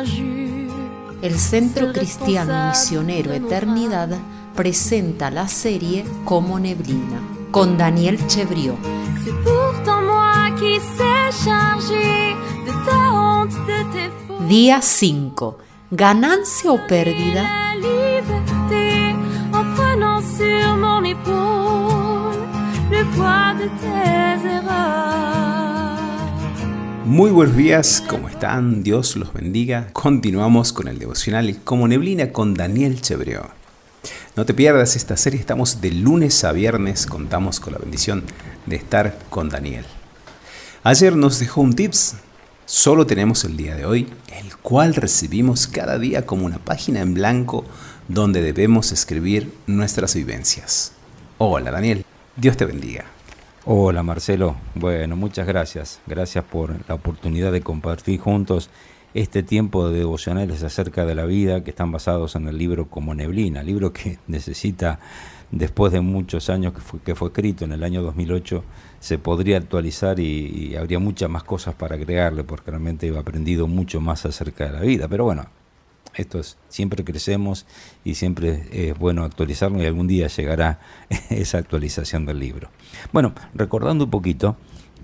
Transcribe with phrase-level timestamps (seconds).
[0.00, 4.08] El Centro Cristiano Misionero Eternidad
[4.56, 8.78] presenta la serie Como Neblina con Daniel Chevriot.
[14.48, 15.58] Día 5.
[15.90, 17.74] Ganancia o pérdida.
[22.90, 25.39] Le poids de tes erreurs.
[27.10, 28.84] Muy buenos días, ¿cómo están?
[28.84, 29.88] Dios los bendiga.
[29.92, 33.50] Continuamos con el devocional Como Neblina con Daniel Chebreo.
[34.36, 38.22] No te pierdas esta serie, estamos de lunes a viernes, contamos con la bendición
[38.66, 39.84] de estar con Daniel.
[40.84, 42.14] Ayer nos dejó un tips,
[42.64, 47.14] solo tenemos el día de hoy, el cual recibimos cada día como una página en
[47.14, 47.64] blanco
[48.06, 50.92] donde debemos escribir nuestras vivencias.
[51.38, 52.04] Hola Daniel,
[52.36, 53.06] Dios te bendiga.
[53.66, 56.00] Hola Marcelo, bueno, muchas gracias.
[56.06, 58.70] Gracias por la oportunidad de compartir juntos
[59.12, 63.14] este tiempo de devocionales acerca de la vida que están basados en el libro Como
[63.14, 64.98] Neblina, libro que necesita,
[65.50, 68.64] después de muchos años que fue, que fue escrito en el año 2008,
[68.98, 73.66] se podría actualizar y, y habría muchas más cosas para agregarle porque realmente he aprendido
[73.66, 75.06] mucho más acerca de la vida.
[75.06, 75.44] Pero bueno,
[76.14, 77.66] esto es, siempre crecemos
[78.04, 80.80] y siempre es bueno actualizarlo y algún día llegará
[81.30, 82.70] esa actualización del libro.
[83.12, 84.56] Bueno, recordando un poquito,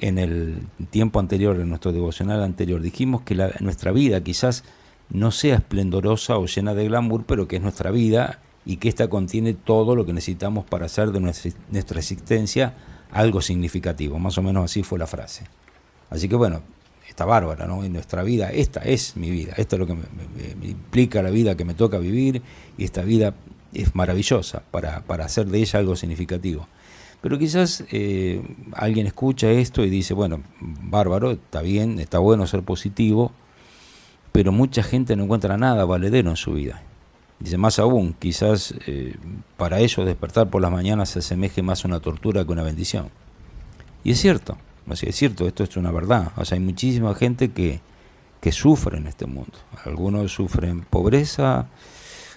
[0.00, 4.64] en el tiempo anterior, en nuestro devocional anterior, dijimos que nuestra vida quizás
[5.10, 9.08] no sea esplendorosa o llena de glamour, pero que es nuestra vida y que ésta
[9.08, 12.74] contiene todo lo que necesitamos para hacer de nuestra existencia
[13.12, 14.18] algo significativo.
[14.18, 15.44] Más o menos así fue la frase.
[16.10, 16.62] Así que bueno,
[17.08, 17.84] está bárbara, ¿no?
[17.84, 21.56] En nuestra vida, esta es mi vida, esto es lo que me, implica la vida
[21.56, 22.42] que me toca vivir
[22.78, 23.34] y esta vida
[23.72, 26.66] es maravillosa para, para hacer de ella algo significativo.
[27.22, 32.62] Pero quizás eh, alguien escucha esto y dice, bueno, bárbaro, está bien, está bueno ser
[32.62, 33.32] positivo,
[34.32, 36.82] pero mucha gente no encuentra nada valedero en su vida.
[37.38, 39.14] Dice, más aún, quizás eh,
[39.56, 43.10] para ellos despertar por las mañanas se asemeje más a una tortura que una bendición.
[44.02, 44.58] Y es cierto,
[44.96, 46.32] sea, es cierto, esto es una verdad.
[46.36, 47.80] O sea, hay muchísima gente que,
[48.40, 49.58] que sufre en este mundo.
[49.84, 51.68] Algunos sufren pobreza,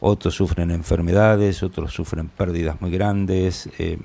[0.00, 3.68] otros sufren enfermedades, otros sufren pérdidas muy grandes.
[3.78, 3.98] eh,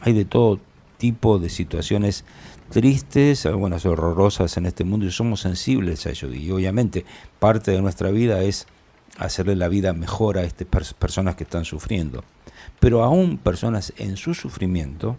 [0.00, 0.60] hay de todo
[0.98, 2.24] tipo de situaciones
[2.70, 6.32] tristes, algunas horrorosas en este mundo y somos sensibles a ello.
[6.32, 7.04] Y obviamente
[7.38, 8.66] parte de nuestra vida es
[9.18, 12.24] hacerle la vida mejor a estas pers- personas que están sufriendo.
[12.80, 15.16] Pero aún personas en su sufrimiento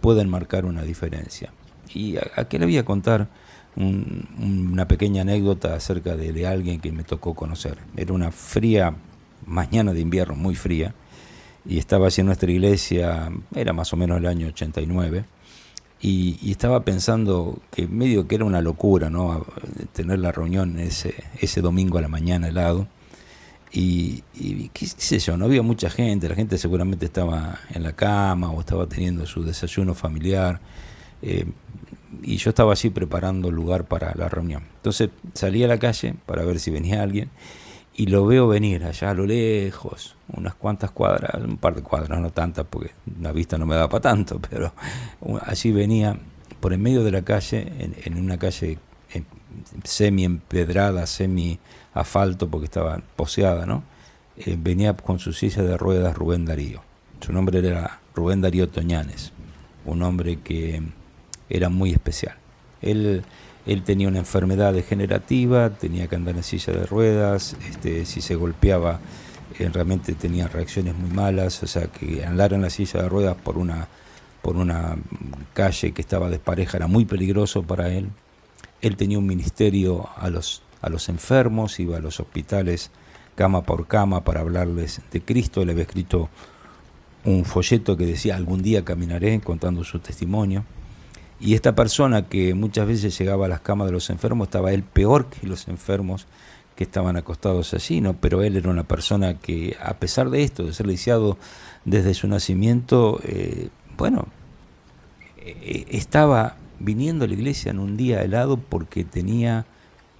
[0.00, 1.52] pueden marcar una diferencia.
[1.92, 3.28] Y a- aquí le voy a contar
[3.76, 4.28] un-
[4.72, 7.78] una pequeña anécdota acerca de, de alguien que me tocó conocer.
[7.96, 8.94] Era una fría
[9.46, 10.94] mañana de invierno, muy fría,
[11.66, 15.24] y estaba en nuestra iglesia, era más o menos el año 89,
[16.00, 19.46] y, y estaba pensando que medio que era una locura, ¿no?
[19.92, 22.86] Tener la reunión ese, ese domingo a la mañana helado.
[23.72, 27.92] Y, y qué sé yo, no había mucha gente, la gente seguramente estaba en la
[27.92, 30.60] cama o estaba teniendo su desayuno familiar.
[31.24, 31.46] Eh,
[32.22, 34.64] y yo estaba allí preparando el lugar para la reunión.
[34.76, 37.30] Entonces salí a la calle para ver si venía alguien
[37.96, 42.20] y lo veo venir allá a lo lejos, unas cuantas cuadras, un par de cuadras,
[42.20, 42.90] no tantas porque
[43.20, 44.72] la vista no me daba para tanto, pero
[45.42, 46.18] allí venía
[46.60, 48.78] por en medio de la calle, en, en una calle
[49.12, 49.22] eh,
[49.84, 51.58] semi empedrada, semi
[51.94, 53.84] asfalto porque estaba poseada, ¿no?
[54.36, 56.82] Eh, venía con su silla de ruedas Rubén Darío.
[57.20, 59.32] Su nombre era Rubén Darío Toñanes,
[59.84, 60.82] un hombre que
[61.48, 62.36] era muy especial.
[62.82, 63.22] Él,
[63.66, 68.34] él tenía una enfermedad degenerativa, tenía que andar en silla de ruedas, este, si se
[68.34, 69.00] golpeaba
[69.58, 73.36] eh, realmente tenía reacciones muy malas, o sea que andar en la silla de ruedas
[73.36, 73.88] por una,
[74.42, 74.96] por una
[75.52, 78.08] calle que estaba despareja era muy peligroso para él.
[78.80, 82.90] Él tenía un ministerio a los, a los enfermos, iba a los hospitales
[83.36, 86.28] cama por cama para hablarles de Cristo, le había escrito
[87.24, 90.64] un folleto que decía algún día caminaré contando su testimonio.
[91.44, 94.82] Y esta persona que muchas veces llegaba a las camas de los enfermos estaba él
[94.82, 96.26] peor que los enfermos
[96.74, 98.14] que estaban acostados allí, ¿no?
[98.14, 101.36] Pero él era una persona que, a pesar de esto, de ser lisiado
[101.84, 103.68] desde su nacimiento, eh,
[103.98, 104.28] bueno,
[105.36, 109.66] eh, estaba viniendo a la iglesia en un día helado porque tenía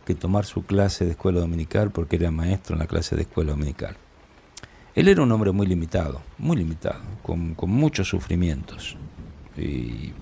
[0.05, 3.53] que tomar su clase de escuela dominical porque era maestro en la clase de escuela
[3.53, 3.97] dominical.
[4.95, 8.99] Él era un hombre muy limitado, muy limitado, con, con muchos sufrimientos.
[9.57, 10.13] Y,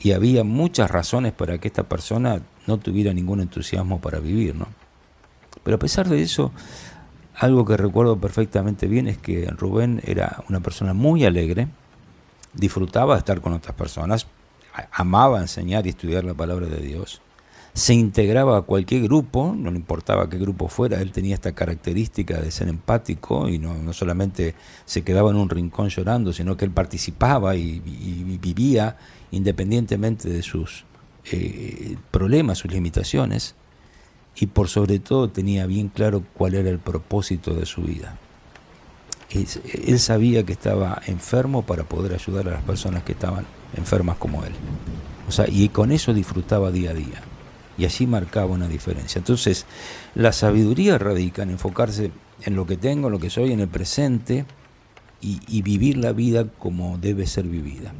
[0.00, 4.66] y había muchas razones para que esta persona no tuviera ningún entusiasmo para vivir, ¿no?
[5.62, 6.52] Pero a pesar de eso,
[7.34, 11.68] algo que recuerdo perfectamente bien es que Rubén era una persona muy alegre,
[12.52, 14.26] disfrutaba de estar con otras personas,
[14.92, 17.20] amaba enseñar y estudiar la palabra de Dios,
[17.76, 22.40] se integraba a cualquier grupo, no le importaba qué grupo fuera, él tenía esta característica
[22.40, 24.54] de ser empático y no, solamente
[24.86, 27.80] se quedaba en un rincón llorando, sino que él participaba y,
[28.40, 28.96] vivía
[29.36, 30.84] independientemente de sus
[31.30, 33.54] eh, problemas, sus limitaciones,
[34.34, 38.18] y por sobre todo tenía bien claro cuál era el propósito de su vida.
[39.30, 43.44] Él sabía que estaba enfermo para poder ayudar a las personas que estaban
[43.76, 44.52] enfermas como él.
[45.28, 47.22] O sea, y con eso disfrutaba día a día
[47.78, 49.18] y así marcaba una diferencia.
[49.18, 49.66] Entonces,
[50.14, 52.10] la sabiduría radica en enfocarse
[52.42, 54.44] en lo que tengo, en lo que soy, en el presente
[55.20, 57.92] y, vivir la vida como debe ser vivida.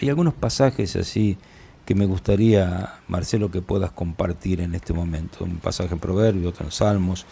[0.00, 1.36] Hay algunos pasajes así
[1.84, 5.44] que me gustaría, Marcelo, que puedas compartir en este momento.
[5.44, 7.26] Un pasaje en Proverbios, otro en Salmos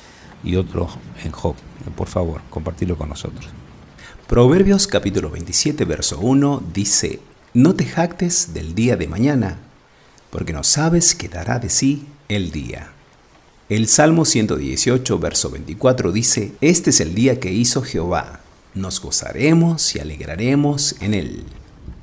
[0.45, 0.89] y otro
[1.25, 1.55] en Job.
[1.97, 3.49] Por favor, compartirlo con nosotros.
[4.27, 7.21] Proverbios capítulo 27, verso 1 dice,
[7.55, 9.59] No te jactes del día de mañana
[10.31, 12.93] porque no sabes qué dará de sí el día.
[13.69, 18.40] El Salmo 118, verso 24 dice, Este es el día que hizo Jehová,
[18.75, 21.45] nos gozaremos y alegraremos en él.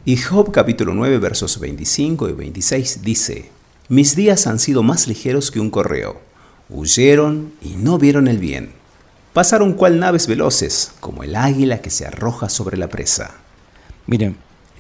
[0.06, 3.50] Y Job capítulo 9, versos 25 y 26 dice,
[3.90, 6.22] Mis días han sido más ligeros que un correo,
[6.70, 8.72] huyeron y no vieron el bien.
[9.34, 13.36] Pasaron cual naves veloces, como el águila que se arroja sobre la presa.
[14.06, 14.38] Miren,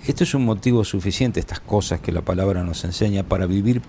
[0.08, 3.82] esto es un motivo suficiente, estas cosas que la palabra nos enseña, para vivir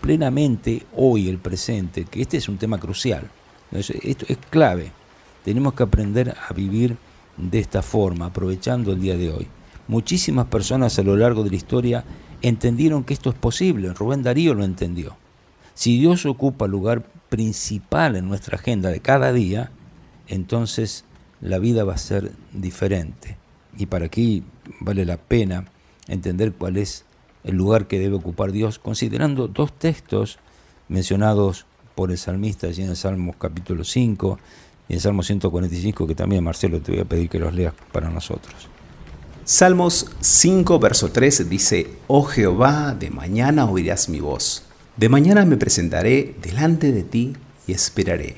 [0.00, 3.28] plenamente hoy el presente, que este es un tema crucial.
[3.72, 4.92] Esto es clave.
[5.44, 6.96] Tenemos que aprender a vivir
[7.36, 9.46] de esta forma, aprovechando el día de hoy.
[9.88, 12.04] Muchísimas personas a lo largo de la historia
[12.42, 13.92] entendieron que esto es posible.
[13.92, 15.16] Rubén Darío lo entendió.
[15.74, 19.70] Si Dios ocupa el lugar principal en nuestra agenda de cada día,
[20.26, 21.04] entonces
[21.40, 23.36] la vida va a ser diferente.
[23.76, 24.42] Y para aquí
[24.80, 25.66] vale la pena
[26.08, 27.04] entender cuál es
[27.44, 30.38] el lugar que debe ocupar Dios, considerando dos textos
[30.88, 34.38] mencionados por el salmista allí en el Salmo capítulo 5
[34.88, 38.08] y el Salmo 145, que también Marcelo te voy a pedir que los leas para
[38.08, 38.54] nosotros.
[39.44, 44.64] Salmos 5, verso 3 dice, Oh Jehová, de mañana oirás mi voz,
[44.96, 47.34] de mañana me presentaré delante de ti
[47.66, 48.36] y esperaré.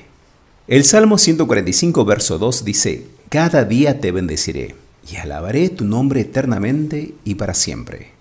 [0.67, 4.75] El Salmo 145, verso 2 dice, Cada día te bendeciré
[5.11, 8.18] y alabaré tu nombre eternamente y para siempre.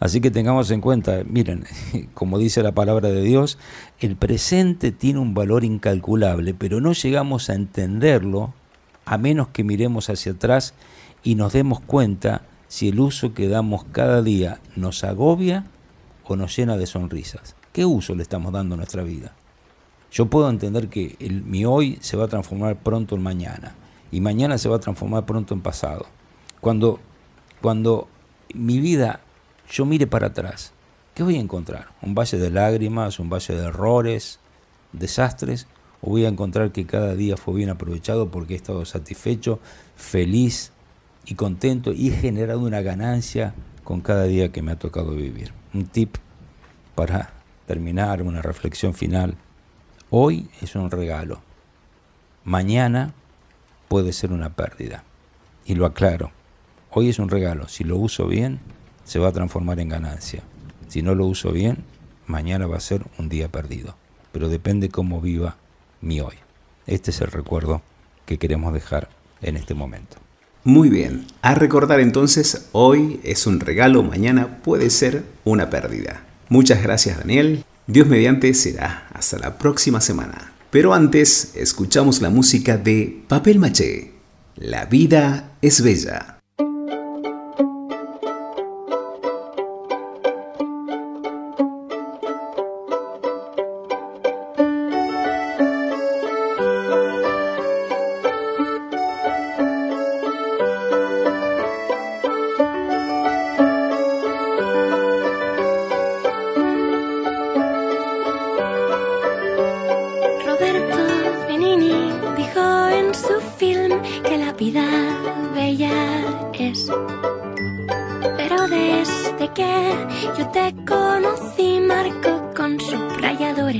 [0.00, 1.64] Así que tengamos en cuenta, miren,
[2.14, 3.58] como dice la palabra de Dios,
[4.00, 8.54] el presente tiene un valor incalculable, pero no llegamos a entenderlo
[9.04, 10.72] a menos que miremos hacia atrás
[11.22, 15.66] y nos demos cuenta si el uso que damos cada día nos agobia
[16.24, 17.54] o nos llena de sonrisas.
[17.72, 19.34] ¿Qué uso le estamos dando a nuestra vida?
[20.10, 23.74] Yo puedo entender que mi hoy se va a transformar pronto en mañana
[24.10, 26.06] y mañana se va a transformar pronto en pasado.
[26.60, 27.00] Cuando,
[27.60, 28.08] cuando
[28.54, 29.20] mi vida
[29.70, 30.72] yo mire para atrás,
[31.14, 31.88] ¿qué voy a encontrar?
[32.02, 34.40] ¿Un valle de lágrimas, un valle de errores,
[34.92, 35.68] desastres?
[36.02, 39.60] ¿O voy a encontrar que cada día fue bien aprovechado porque he estado satisfecho,
[39.94, 40.72] feliz
[41.24, 45.52] y contento y he generado una ganancia con cada día que me ha tocado vivir?
[45.72, 46.16] Un tip
[46.94, 47.32] para
[47.66, 49.36] terminar, una reflexión final.
[50.10, 51.42] Hoy es un regalo.
[52.44, 53.14] Mañana
[53.88, 55.04] puede ser una pérdida.
[55.64, 56.32] Y lo aclaro.
[56.90, 58.58] Hoy es un regalo, si lo uso bien,
[59.04, 60.42] se va a transformar en ganancia.
[60.88, 61.84] Si no lo uso bien,
[62.26, 63.96] mañana va a ser un día perdido.
[64.32, 65.56] Pero depende cómo viva
[66.00, 66.34] mi hoy.
[66.86, 67.82] Este es el recuerdo
[68.26, 69.08] que queremos dejar
[69.42, 70.16] en este momento.
[70.62, 76.22] Muy bien, a recordar entonces, hoy es un regalo, mañana puede ser una pérdida.
[76.50, 80.52] Muchas gracias Daniel, Dios mediante será hasta la próxima semana.
[80.70, 84.12] Pero antes, escuchamos la música de Papel Maché.
[84.56, 86.39] La vida es bella.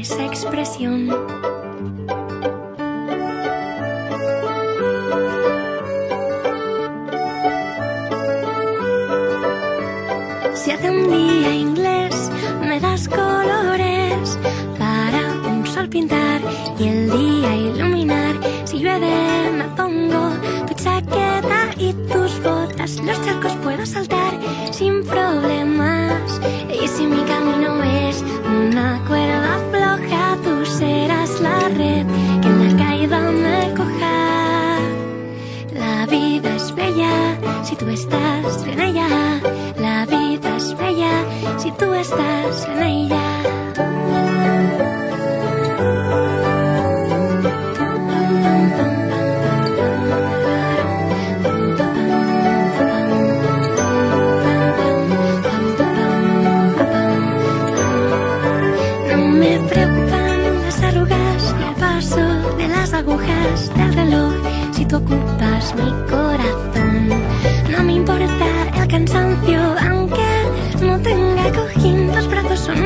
[0.01, 1.09] Esa expresión.
[10.55, 12.31] Si hace un día inglés,
[12.67, 14.39] me das colores
[14.79, 16.41] para un sol pintar
[16.79, 18.35] y el día iluminar.
[18.65, 20.31] Si llueve, me pongo
[20.67, 24.33] tu chaqueta y tus botas, los charcos puedo saltar
[24.71, 26.41] sin problemas.
[26.83, 27.60] Y si mi camino
[37.81, 39.09] tú estás en ella,
[39.79, 41.25] la vida es bella.
[41.59, 43.50] Si tú estás en ella.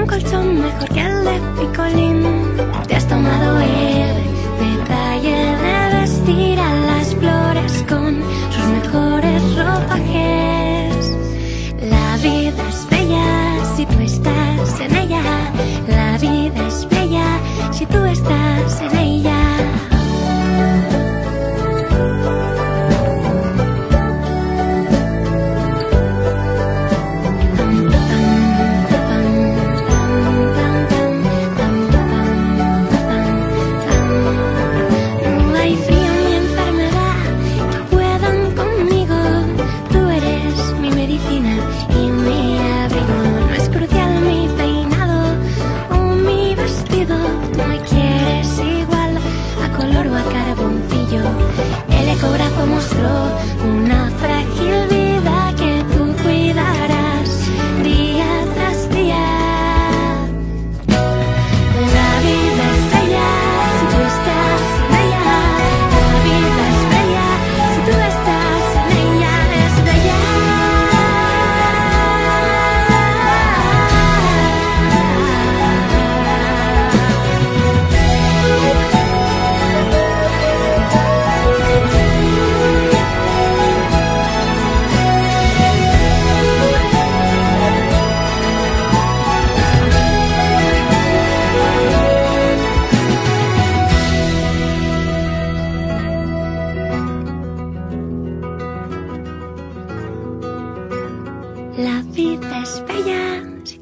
[0.05, 2.04] Nem colchón mejor que el de picolín.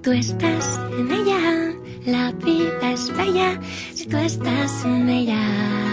[0.02, 1.74] tú estás en ella,
[2.06, 3.60] la vida es bella,
[3.94, 5.91] si tú estás en ella.